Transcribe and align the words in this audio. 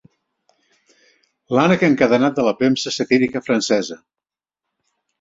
L'ànec 1.57 1.85
encadenat 1.89 2.41
de 2.41 2.49
la 2.49 2.57
premsa 2.65 2.97
satírica 2.99 3.47
francesa. 3.51 4.03